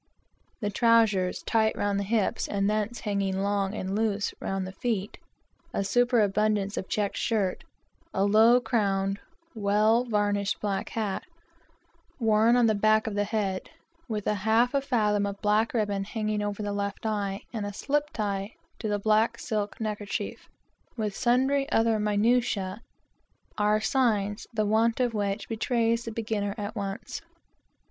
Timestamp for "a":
5.75-5.83, 8.11-8.25, 14.73-14.81, 17.63-17.69